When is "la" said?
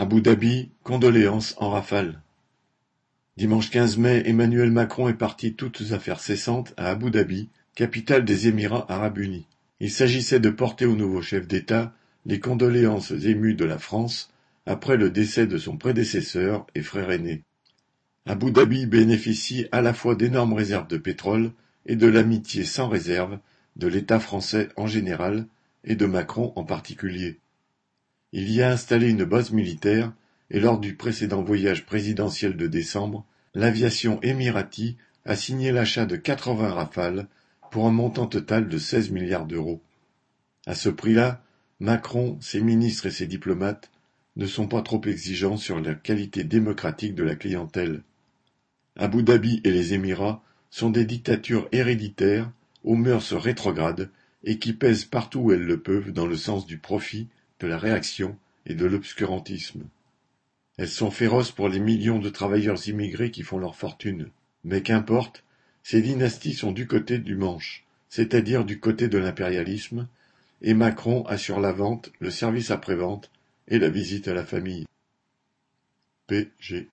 13.64-13.80, 19.82-19.94, 45.80-45.94, 47.24-47.34, 57.66-57.78, 71.60-71.72, 73.78-73.88, 74.34-74.44